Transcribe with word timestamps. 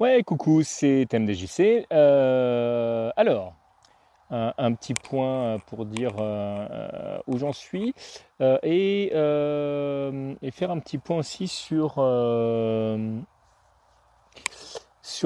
Ouais, 0.00 0.22
coucou, 0.22 0.62
c'est 0.62 1.06
TMDJC. 1.08 1.86
Euh, 1.92 3.10
alors, 3.16 3.56
un, 4.30 4.72
petit 4.74 4.94
point 4.94 5.58
pour 5.66 5.86
dire 5.86 6.12
euh, 6.20 7.18
où 7.26 7.36
j'en 7.36 7.52
suis 7.52 7.94
euh, 8.40 8.58
et, 8.62 9.10
faire 10.52 10.70
un 10.70 10.78
petit 10.78 10.98
point 10.98 11.16
aussi 11.18 11.48
sur, 11.48 12.00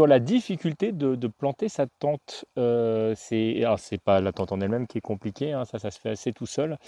la 0.06 0.20
difficulté 0.20 0.92
de, 0.92 1.26
planter 1.26 1.68
sa 1.68 1.86
tente. 1.86 2.46
c'est, 2.56 4.00
pas 4.02 4.22
la 4.22 4.32
tente 4.32 4.52
en 4.52 4.60
elle-même 4.62 4.86
qui 4.86 4.96
est 4.98 5.02
compliquée, 5.02 5.52
hein, 5.52 5.66
ça 5.66 5.90
se 5.90 6.00
fait 6.00 6.10
assez 6.10 6.32
tout 6.32 6.46
seul. 6.46 6.78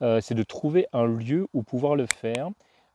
c'est 0.00 0.34
de 0.34 0.42
trouver 0.44 0.86
un 0.94 1.04
lieu 1.04 1.46
où 1.52 1.62
pouvoir 1.62 1.94
le 1.94 2.06
faire. 2.06 2.48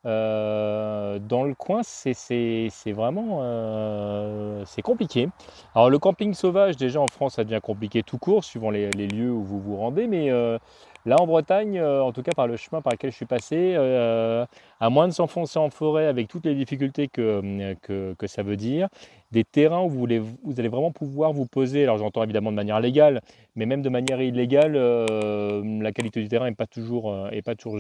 Euh, 0.05 1.20
dans 1.20 1.43
le 1.43 1.54
coin, 1.54 1.82
c'est 1.84 2.65
vraiment 2.88 3.39
euh, 3.41 4.64
c'est 4.65 4.82
compliqué. 4.82 5.27
Alors 5.75 5.89
le 5.89 6.00
camping 6.00 6.33
sauvage, 6.33 6.78
déjà 6.78 7.01
en 7.01 7.07
France, 7.07 7.36
ça 7.36 7.43
devient 7.43 7.60
compliqué 7.61 8.01
tout 8.01 8.18
court, 8.18 8.46
suivant 8.46 8.70
les, 8.70 8.89
lieux 8.92 9.32
où 9.32 9.43
vous 9.43 9.59
vous 9.59 9.75
rendez, 9.75 10.07
mais 10.07 10.32
euh, 10.32 10.57
Là, 11.05 11.15
en 11.19 11.27
Bretagne, 11.27 11.77
euh, 11.77 12.03
en 12.03 12.11
tout 12.11 12.23
cas 12.23 12.31
par 12.35 12.47
le 12.47 12.57
chemin 12.57 12.81
par 12.81 12.91
lequel 12.91 13.11
je 13.11 13.15
suis 13.15 13.25
passé, 13.25 13.73
euh, 13.75 14.45
à 14.81 14.89
moins 14.89 15.07
de 15.07 15.13
s'enfoncer 15.13 15.57
en 15.57 15.69
forêt 15.69 16.07
avec 16.07 16.27
toutes 16.27 16.45
les 16.45 16.55
difficultés 16.55 17.07
que, 17.07 17.41
euh, 17.89 18.13
que, 18.15 18.27
ça 18.27 18.43
veut 18.43 18.57
dire, 18.57 18.89
des 19.31 19.45
terrains 19.45 19.81
où 19.81 19.89
vous, 19.89 20.05
allez 20.05 20.67
vraiment 20.67 20.91
pouvoir 20.91 21.31
vous 21.31 21.45
poser, 21.45 21.83
alors 21.83 21.97
j'entends 21.97 22.23
évidemment 22.23 22.51
de 22.51 22.57
manière 22.57 22.81
légale, 22.81 23.21
mais 23.55 23.65
même 23.65 23.81
de 23.81 23.89
manière 23.89 24.21
illégale, 24.21 24.73
la 24.73 25.91
qualité 25.93 26.21
du 26.21 26.27
terrain 26.27 26.49
n'est 26.49 26.55
pas 26.55 26.67
toujours, 26.67 27.15
pas 27.45 27.55
toujours 27.55 27.79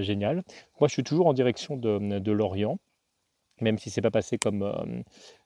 géniale. 0.00 0.42
Moi, 0.80 0.88
je 0.88 0.92
suis 0.92 1.04
toujours 1.04 1.26
en 1.26 1.32
direction 1.32 1.76
de, 1.76 2.30
l'Orient, 2.30 2.78
même 3.60 3.78
si 3.78 3.90
ce 3.90 3.98
n'est 3.98 4.02
pas 4.02 4.10
passé 4.10 4.38
comme 4.38 4.72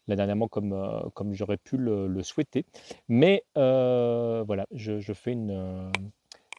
dernièrement 0.09 0.49
comme, 0.49 0.75
comme 1.15 1.33
j'aurais 1.33 1.59
pu 1.59 1.77
le, 1.77 2.23
souhaiter. 2.23 2.65
Mais 3.09 3.45
voilà, 3.55 4.67
je, 4.73 4.99
je 4.99 5.13
fais 5.13 5.33
une 5.33 5.91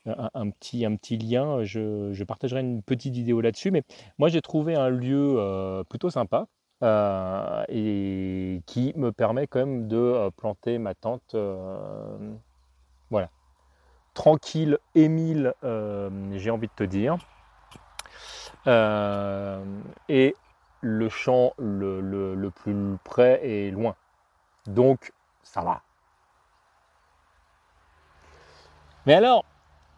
un, 0.05 0.49
petit, 0.49 0.85
un 0.85 0.95
petit 0.95 1.17
lien. 1.17 1.63
Je, 1.63 2.23
partagerai 2.23 2.61
une 2.61 2.81
petite 2.81 3.13
vidéo 3.13 3.41
là-dessus. 3.41 3.71
Mais 3.71 3.83
moi, 4.17 4.29
j'ai 4.29 4.41
trouvé 4.41 4.75
un 4.75 4.89
lieu 4.89 5.35
euh, 5.37 5.83
plutôt 5.83 6.09
sympa 6.09 6.47
euh, 6.83 7.63
et 7.69 8.61
qui 8.65 8.93
me 8.95 9.11
permet 9.11 9.47
quand 9.47 9.59
même 9.59 9.87
de 9.87 9.97
euh, 9.97 10.29
planter 10.31 10.77
ma 10.77 10.95
tente. 10.95 11.35
voilà. 13.09 13.29
Tranquille, 14.13 14.77
Émile, 14.93 15.53
j'ai 16.33 16.51
envie 16.51 16.67
de 16.67 16.73
te 16.75 16.83
dire. 16.83 17.17
et 20.09 20.35
le 20.83 21.09
champ 21.09 21.53
le, 21.59 22.01
le 22.01 22.51
plus 22.51 22.97
près 23.03 23.39
est 23.43 23.71
loin. 23.71 23.95
Donc, 24.67 25.13
ça 25.43 25.61
va. 25.61 25.81
Mais 29.05 29.15
alors, 29.15 29.45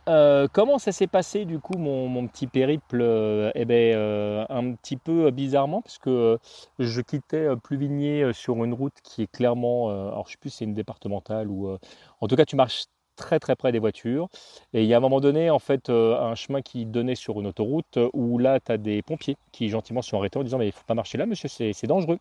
euh, 0.10 0.48
comment 0.52 0.80
ça 0.80 0.92
s'est 0.92 1.08
passé 1.08 1.46
du 1.46 1.60
coup 1.60 1.78
mon, 1.78 2.28
petit 2.28 2.48
périple 2.48 3.00
euh, 3.02 3.52
Eh 3.56 3.64
bien, 3.64 3.78
euh, 3.78 4.46
un 4.50 4.74
petit 4.74 4.98
peu 4.98 5.32
bizarrement, 5.32 5.82
parce 5.82 5.98
que 5.98 6.40
je 6.80 7.02
quittais 7.02 7.48
Pluvigné 7.64 8.34
sur 8.34 8.64
une 8.64 8.74
route 8.74 8.96
qui 9.04 9.24
est 9.24 9.32
clairement, 9.32 9.90
alors 9.90 10.26
je 10.28 10.34
sais 10.34 10.38
plus 10.38 10.50
si 10.50 10.58
c'est 10.58 10.66
une 10.66 10.74
départementale 10.74 11.48
ou, 11.50 11.78
en 12.20 12.28
tout 12.28 12.36
cas 12.36 12.46
tu 12.46 12.56
marches 12.56 12.86
très 13.16 13.40
très 13.40 13.56
près 13.56 13.72
des 13.72 13.80
voitures. 13.80 14.28
Et 14.74 14.82
il 14.84 14.88
y 14.88 14.94
a 14.94 14.98
un 14.98 15.00
moment 15.00 15.22
donné, 15.22 15.50
en 15.50 15.60
fait, 15.60 15.90
un 15.90 16.36
chemin 16.36 16.62
qui 16.62 16.86
donnait 16.86 17.16
sur 17.16 17.40
une 17.40 17.48
autoroute 17.48 17.98
où 18.14 18.38
là, 18.40 18.60
tu 18.60 18.72
as 18.72 18.78
des 18.78 19.02
pompiers 19.02 19.38
qui 19.52 19.70
gentiment 19.70 20.02
sont 20.02 20.18
arrêtés 20.18 20.40
en 20.40 20.44
disant 20.44 20.58
Mais 20.58 20.68
il 20.68 20.72
faut 20.72 20.84
pas 20.86 20.96
marcher 20.96 21.18
là, 21.18 21.26
monsieur, 21.26 21.48
c'est 21.48 21.88
dangereux. 21.88 22.20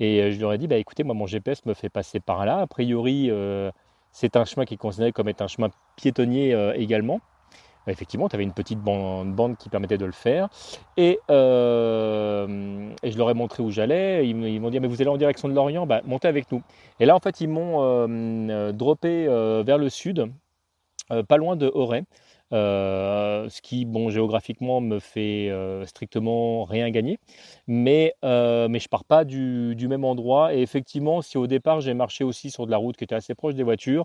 Et 0.00 0.32
je 0.32 0.40
leur 0.40 0.52
ai 0.52 0.58
dit 0.58 0.68
Bah 0.68 0.76
écoutez, 0.76 1.04
moi, 1.04 1.14
mon 1.14 1.26
GPS 1.26 1.64
me 1.66 1.74
fait 1.74 1.90
passer 1.90 2.20
par 2.20 2.46
là. 2.46 2.60
A 2.60 2.66
priori, 2.66 3.30
c'est 4.12 4.36
un 4.36 4.44
chemin 4.44 4.64
qui 4.64 4.74
est 4.74 4.78
considéré 4.78 5.12
comme 5.12 5.28
être 5.28 5.42
un 5.42 5.48
chemin 5.48 5.70
piétonnier 5.96 6.54
euh, 6.54 6.74
également. 6.74 7.20
Effectivement, 7.88 8.28
tu 8.28 8.36
avais 8.36 8.44
une 8.44 8.52
petite 8.52 8.78
bande, 8.78 9.56
qui 9.58 9.68
permettait 9.68 9.98
de 9.98 10.04
le 10.04 10.12
faire. 10.12 10.48
Euh, 11.00 12.90
et, 13.02 13.10
je 13.10 13.18
leur 13.18 13.28
ai 13.28 13.34
montré 13.34 13.60
où 13.64 13.72
j'allais. 13.72 14.28
Ils, 14.28 14.60
m'ont 14.60 14.70
dit 14.70 14.78
Mais 14.78 14.86
vous 14.86 15.02
allez 15.02 15.10
en 15.10 15.16
direction 15.16 15.48
de 15.48 15.54
l'Orient? 15.54 15.84
Bah, 15.84 16.00
Montez 16.04 16.28
avec 16.28 16.52
nous. 16.52 16.62
Et 17.00 17.06
là, 17.06 17.16
en 17.16 17.18
fait, 17.18 17.40
ils 17.40 17.48
m'ont 17.48 17.78
euh, 17.80 18.70
droppé 18.70 19.26
vers 19.64 19.78
le 19.78 19.88
sud, 19.88 20.30
pas 21.08 21.36
loin 21.36 21.56
de 21.56 21.72
Auray. 21.74 22.04
Euh, 22.52 23.48
ce 23.48 23.62
qui, 23.62 23.84
bon, 23.84 24.10
géographiquement, 24.10 24.80
me 24.80 24.98
fait 24.98 25.48
euh, 25.50 25.86
strictement 25.86 26.64
rien 26.64 26.90
gagner. 26.90 27.18
Mais, 27.66 28.14
euh, 28.24 28.68
mais 28.68 28.78
je 28.78 28.88
pars 28.88 29.04
pas 29.04 29.24
du, 29.24 29.76
même 29.88 30.04
endroit. 30.04 30.54
Et 30.54 30.60
effectivement, 30.60 31.22
si 31.22 31.38
au 31.38 31.46
départ, 31.46 31.80
j'ai 31.80 31.94
marché 31.94 32.24
aussi 32.24 32.50
sur 32.50 32.66
de 32.66 32.70
la 32.70 32.76
route 32.76 32.96
qui 32.96 33.04
était 33.04 33.14
assez 33.14 33.34
proche 33.34 33.54
des 33.54 33.62
voitures, 33.62 34.04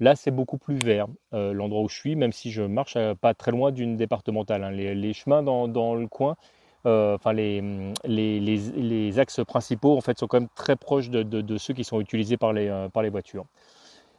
là, 0.00 0.14
c'est 0.14 0.30
beaucoup 0.30 0.58
plus 0.58 0.76
vert, 0.76 1.06
l'endroit 1.32 1.82
où 1.82 1.88
je 1.88 1.96
suis, 1.96 2.16
même 2.16 2.32
si 2.32 2.50
je 2.50 2.62
marche 2.62 2.96
pas 3.20 3.34
très 3.34 3.50
loin 3.50 3.72
d'une 3.72 3.96
départementale. 3.96 4.64
Hein. 4.64 4.70
Les, 4.70 5.12
chemins 5.12 5.42
dans, 5.42 5.94
le 5.94 6.06
coin, 6.06 6.36
enfin 6.84 7.32
les, 7.32 9.18
axes 9.18 9.40
principaux 9.44 9.96
en 9.96 10.00
fait 10.00 10.18
sont 10.18 10.26
quand 10.26 10.40
même 10.40 10.48
très 10.54 10.76
proches 10.76 11.10
de, 11.10 11.58
ceux 11.58 11.74
qui 11.74 11.84
sont 11.84 12.00
utilisés 12.00 12.36
par 12.36 12.52
les 12.52 13.10
voitures. 13.10 13.46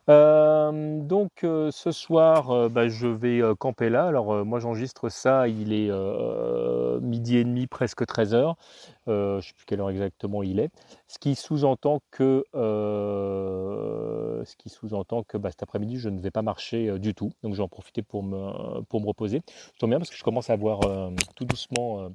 Euh, 0.10 1.00
donc 1.02 1.44
euh, 1.44 1.70
ce 1.72 1.92
soir, 1.92 2.50
euh, 2.50 2.68
bah, 2.68 2.88
je 2.90 3.08
vais 3.08 3.42
camper 3.60 3.90
là. 3.90 4.08
Alors 4.08 4.44
moi 4.46 4.60
j'enregistre 4.60 5.10
ça, 5.10 5.48
il 5.48 5.72
est 5.74 5.92
midi 7.02 7.38
et 7.38 7.44
demi, 7.44 7.68
presque 7.68 8.06
13 8.06 8.34
heures. 8.34 8.56
je 9.08 9.36
ne 9.36 9.42
sais 9.42 9.54
plus 9.54 9.66
quelle 9.66 9.82
heure 9.82 9.90
exactement 9.90 10.44
il 10.44 10.60
est. 10.60 10.70
Ce 11.08 11.20
qui 11.20 11.36
sous-entend 11.36 12.02
que, 12.12 12.44
sous-entend 14.66 15.24
que 15.24 15.38
bah, 15.38 15.52
cet 15.52 15.64
après-midi, 15.64 15.98
je 15.98 16.10
ne 16.10 16.20
vais 16.20 16.32
pas 16.32 16.42
marcher 16.42 16.98
du 17.00 17.14
tout. 17.14 17.32
Donc 17.44 17.54
je 17.54 17.58
vais 17.58 17.64
en 17.64 17.68
profiter 17.68 18.02
pour 18.02 18.24
me, 18.24 18.82
pour 18.84 19.02
me 19.02 19.08
reposer. 19.08 19.42
Je 19.74 19.80
tombe 19.80 19.90
bien 19.92 20.00
parce 20.00 20.10
que 20.10 20.18
je 20.18 20.24
commence 20.24 20.50
à 20.50 20.54
avoir 20.54 20.80
tout 21.36 21.46
doucement 21.46 22.10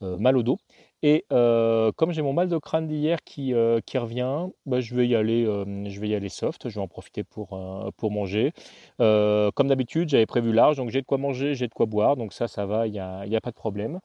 mal 0.00 0.36
au 0.36 0.42
dos. 0.42 0.58
Et 1.02 1.24
comme 1.28 2.12
j'ai 2.12 2.22
mon 2.22 2.32
mal 2.32 2.48
de 2.48 2.58
crâne 2.58 2.86
d'hier 2.86 3.22
qui, 3.24 3.54
qui 3.86 3.98
revient, 3.98 4.48
bah, 4.66 4.80
je, 4.80 4.94
vais 4.94 5.06
y 5.08 5.16
aller, 5.16 5.44
je 5.44 6.00
vais 6.00 6.08
y 6.08 6.14
aller 6.14 6.28
soft, 6.28 6.68
je 6.68 6.74
vais 6.76 6.80
en 6.80 6.88
profiter 6.88 7.24
pour, 7.24 7.58
pour 7.96 8.10
manger. 8.10 8.52
comme 8.98 9.68
d'habitude, 9.68 10.08
j'avais 10.08 10.26
prévu 10.26 10.52
large, 10.52 10.76
donc 10.76 10.90
j'ai 10.90 11.00
de 11.00 11.06
quoi 11.06 11.18
manger, 11.18 11.54
j'ai 11.54 11.68
de 11.68 11.74
quoi 11.74 11.86
boire, 11.86 12.16
donc 12.16 12.32
ça, 12.32 12.48
ça 12.48 12.66
va, 12.66 12.86
il 12.86 12.92
n'y 12.92 12.98
a, 12.98 13.20
a, 13.20 13.40
pas 13.40 13.50
de 13.50 13.56
problème. 13.56 14.00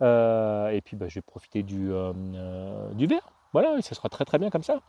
et 0.00 0.80
puis 0.84 0.96
bah, 0.96 1.06
je 1.08 1.16
vais 1.16 1.22
profiter 1.22 1.62
du, 1.62 1.90
du 2.94 3.06
verre. 3.06 3.32
Voilà, 3.52 3.76
et 3.78 3.82
ça 3.82 3.94
sera 3.94 4.08
très 4.08 4.24
très 4.24 4.38
bien 4.38 4.50
comme 4.50 4.62
ça. 4.62 4.80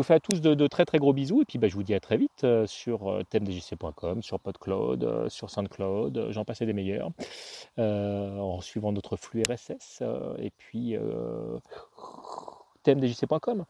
Vous 0.00 0.04
fais 0.04 0.14
à 0.14 0.20
tous 0.20 0.40
de, 0.40 0.66
très 0.66 0.86
très 0.86 0.96
gros 0.96 1.12
bisous 1.12 1.42
et 1.42 1.44
puis 1.44 1.58
bah, 1.58 1.68
je 1.68 1.74
vous 1.74 1.82
dis 1.82 1.92
à 1.92 2.00
très 2.00 2.16
vite 2.16 2.44
euh, 2.44 2.66
sur 2.66 3.12
euh, 3.12 3.22
thèmedjc.com, 3.22 4.22
sur 4.22 4.40
PodCloud, 4.40 5.04
euh, 5.04 5.28
sur 5.28 5.50
SoundCloud, 5.50 6.28
j'en 6.30 6.46
passais 6.46 6.64
des 6.64 6.72
meilleurs, 6.72 7.10
en 7.76 8.62
suivant 8.62 8.92
notre 8.92 9.16
flux 9.18 9.42
RSS 9.42 10.02
et 10.38 10.52
puis 10.56 10.96
thèmedjc.com. 12.82 13.66